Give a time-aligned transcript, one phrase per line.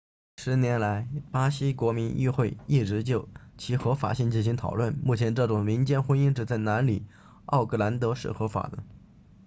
[0.37, 7.05] 10年来巴西国民议会一直就其合法性进行讨论目前这种民间婚姻只在南里
[7.45, 8.83] 奥格兰德 rio grande do sul 是合法的